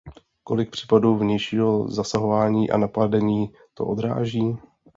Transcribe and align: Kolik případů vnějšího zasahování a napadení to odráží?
Kolik 0.43 0.69
případů 0.69 1.17
vnějšího 1.17 1.89
zasahování 1.89 2.69
a 2.71 2.77
napadení 2.77 3.51
to 3.73 3.85
odráží? 3.87 4.57